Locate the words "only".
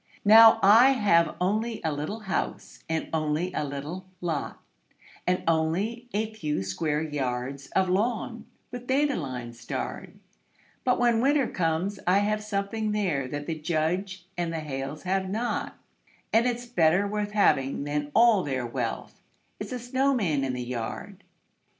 1.39-1.79, 3.13-3.53, 5.47-6.09